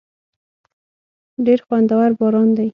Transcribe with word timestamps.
ډېر 1.45 1.59
خوندور 1.65 2.09
باران 2.19 2.49
دی. 2.57 2.69